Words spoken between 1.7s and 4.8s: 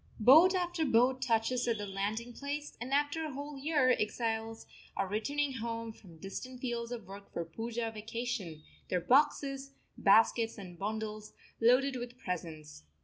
the landing place, and after a whole year exiles